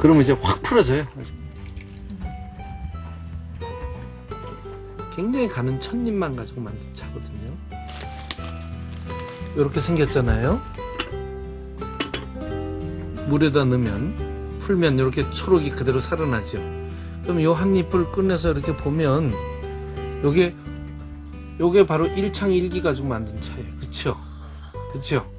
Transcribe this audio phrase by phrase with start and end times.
[0.00, 1.06] 그러면 이제 확 풀어져요.
[5.14, 7.52] 굉장히 가는 첫잎만 가지고 만든 차거든요.
[9.56, 10.60] 이렇게 생겼잖아요.
[13.28, 16.58] 물에다 넣으면 풀면 이렇게 초록이 그대로 살아나죠.
[17.22, 19.32] 그럼 요한 잎을 꺼내서 이렇게 보면
[20.22, 20.54] 요게
[21.60, 23.66] 요게 바로 일창일기 가지고 만든 차예요.
[23.78, 24.16] 그쵸?
[24.92, 25.33] 그쵸?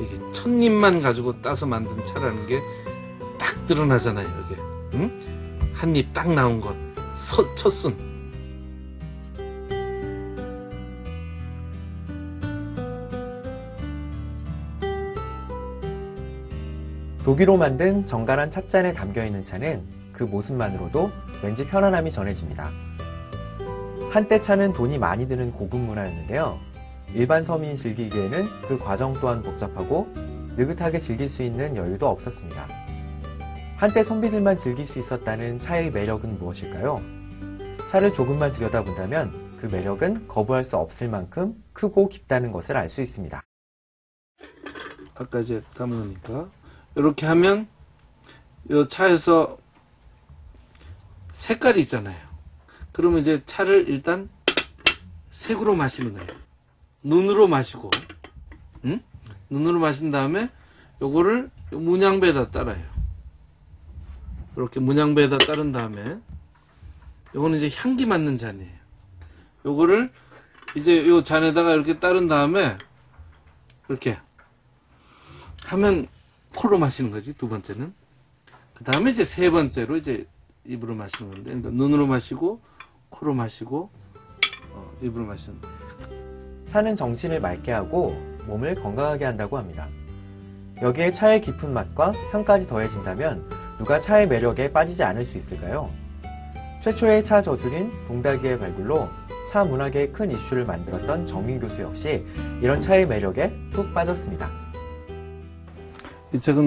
[0.00, 2.60] 이게 첫잎만 가지고 따서 만든 차라는 게
[3.38, 4.60] 딱 드러나잖아요, 이게.
[4.94, 5.72] 응?
[5.72, 6.74] 한입 딱 나온 것.
[7.14, 7.96] 서, 첫순.
[17.24, 21.10] 독일로 만든 정갈한 찻잔에 담겨 있는 차는 그 모습만으로도
[21.42, 22.70] 왠지 편안함이 전해집니다.
[24.10, 26.58] 한때 차는 돈이 많이 드는 고급 문화였는데요.
[27.14, 30.08] 일반 서민이 즐기기에는 그 과정 또한 복잡하고
[30.56, 32.68] 느긋하게 즐길 수 있는 여유도 없었습니다.
[33.76, 37.00] 한때 선비들만 즐길 수 있었다는 차의 매력은 무엇일까요?
[37.88, 43.42] 차를 조금만 들여다본다면 그 매력은 거부할 수 없을 만큼 크고 깊다는 것을 알 수 있습니다.
[45.14, 46.48] 아까 이제 담으니까.
[46.94, 47.68] 이렇게 하면,
[48.70, 49.58] 이 차에서
[51.32, 52.18] 색깔이 있잖아요.
[52.92, 54.28] 그러면 이제 차를 일단
[55.30, 56.47] 색으로 마시는 거예요.
[57.02, 57.90] 눈으로 마시고,
[58.84, 59.00] 응?
[59.50, 60.50] 눈으로 마신 다음에
[61.00, 62.84] 요거를 문양배에다 따라요.
[64.56, 66.18] 이렇게 문양배에다 따른 다음에
[67.34, 68.78] 요거는 이제 향기 맡는 잔이에요.
[69.64, 70.10] 요거를
[70.76, 72.76] 이제 요 잔에다가 이렇게 따른 다음에
[73.88, 74.18] 이렇게
[75.64, 76.08] 하면
[76.54, 77.94] 코로 마시는 거지 두 번째는
[78.74, 80.26] 그 다음에 이제 세 번째로 이제
[80.64, 82.60] 입으로 마시는 건데 그러니까 눈으로 마시고
[83.10, 83.90] 코로 마시고
[84.70, 85.60] 어, 입으로 마시는
[86.68, 88.14] 차는 정신을 맑게 하고
[88.46, 89.88] 몸을 건강하게 한다고 합니다.
[90.80, 95.90] 여기에 차의 깊은 맛과 향까지 더해진다면 누가 차의 매력에 빠지지 않을 수 있을까요?
[96.80, 99.08] 최초의 차 저술인 동다기의 발굴로
[99.48, 102.24] 차 문학의 큰 이슈를 만들었던 정민 교수 역시
[102.60, 104.48] 이런 차의 매력에 푹 빠졌습니다.
[106.32, 106.62] 이 책은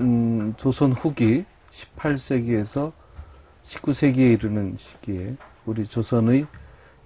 [0.00, 2.92] 음, 조선 후기 18세기에서
[3.62, 6.46] 19세기에 이르는 시기에 우리 조선의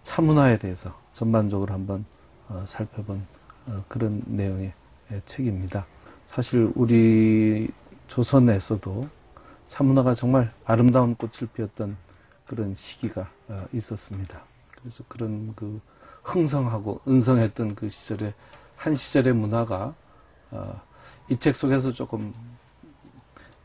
[0.03, 2.18] 차문화에 대해서 전반적으로 한번 어,
[2.67, 3.25] 살펴본
[3.67, 4.73] 어, 그런 내용의
[5.13, 5.87] 예, 책입니다.
[6.27, 7.71] 사실 우리
[8.07, 9.09] 조선에서도
[9.69, 11.97] 차문화가 정말 아름다운 꽃을 피웠던
[12.47, 14.43] 그런 시기가 어, 있었습니다.
[14.71, 15.81] 그래서 그런 그
[16.23, 18.35] 흥성하고 은성했던 그 시절에
[18.77, 19.95] 한 시절의 문화가
[20.51, 20.81] 어,
[21.31, 22.33] 이책 속에서 조금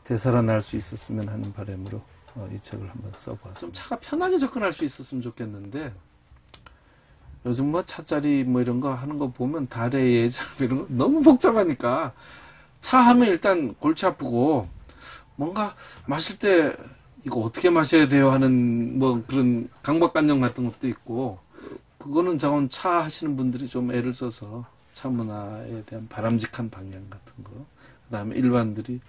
[0.04, 2.02] 되살아날 수 있었으면 하는 바람으로
[2.34, 3.60] 어, 이 책을 한번 써보았습니다.
[3.60, 5.94] 좀 차가 편하게 접근할 수 있었으면 좋겠는데
[7.46, 12.12] 요즘 뭐 차짜리 뭐 이런 거 하는 거 보면 달의 예절 이런 거 너무 복잡하니까
[12.80, 14.68] 차 하면 일단 골치 아프고
[15.36, 15.74] 뭔가
[16.06, 16.76] 마실 때
[17.24, 21.38] 이거 어떻게 마셔야 돼요 하는 뭐 그런 강박관념 같은 것도 있고
[21.98, 27.50] 그거는 저건 차 하시는 분들이 좀 애를 써서 차 문화에 대한 바람직한 방향 같은 거
[28.06, 29.00] 그다음에 일반들이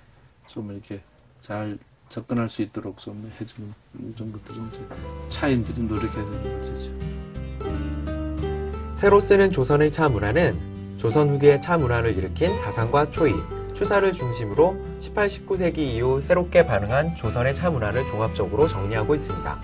[0.47, 1.01] 좀 이렇게
[1.41, 1.77] 잘
[2.09, 4.87] 접근할 수 있도록 좀 해주는 것들은 이제
[5.29, 7.34] 차인들이 노력해야 되는 문제죠.
[9.05, 13.35] 새로 쓰는 조선의 차 문화는 조선 후기의 차 문화를 일으킨 다산과 초이,
[13.71, 19.61] 추사를 중심으로 18, 19세기 이후 새롭게 반응한 조선의 차 문화를 종합적으로 정리하고 있습니다.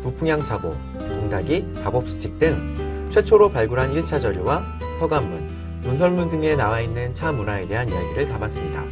[0.00, 4.64] 부풍향 차보, 동닭이, 답업수칙 등 최초로 발굴한 1차 자료와
[5.00, 8.84] 서간문, 논설문 등에 나와 있는 차 문화에 대한 이야기를 담았습니다.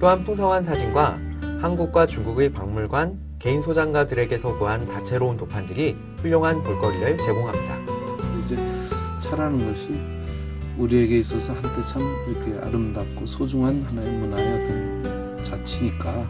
[0.00, 1.16] 또한 풍성한 사진과
[1.60, 7.89] 한국과 중국의 박물관, 개인 소장가들에게서 구한 다채로운 도판들이 훌륭한 볼거리를 제공합니다.
[8.40, 8.56] 이제
[9.18, 9.94] 차라는 것이
[10.78, 16.26] 우리에게 있어서 한때 참 이렇게 아름답고 소중한 하나의 문화의 어떤 자치니까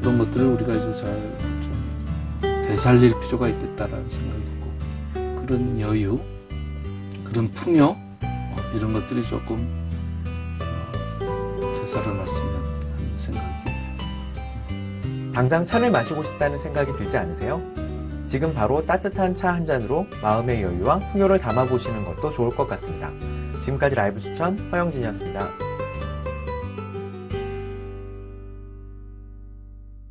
[0.00, 1.84] 그런 것들을 우리가 이제 잘좀
[2.40, 6.20] 되살릴 필요가 있겠다라는 생각이고 그런 여유,
[7.24, 9.66] 그런 풍요 어, 이런 것들이 조금
[10.60, 13.64] 어, 되살아났으면 하는 생각이
[15.32, 17.60] 당장 차를 마시고 싶다는 생각이 들지 않으세요?
[18.34, 23.12] 지금 바로 따뜻한 차 한 잔으로 마음의 여유와 풍요를 담아보시는 것도 좋을 것 같습니다.
[23.60, 25.50] 지금까지 라이브 추천 허영진이었습니다.